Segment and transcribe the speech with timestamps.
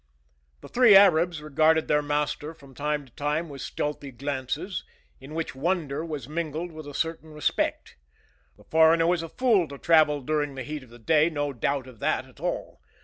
[0.61, 4.83] The three Arabs regarded their master from time to time with stealthy glances,
[5.19, 7.97] in which wonder was mingled with a certain respect.
[8.57, 11.85] The foreigner was a fool to travel during the heat of the day; no doubt
[11.85, 12.81] of that at all.